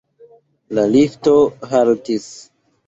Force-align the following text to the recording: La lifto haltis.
La 0.79 0.87
lifto 0.95 1.37
haltis. 1.77 2.31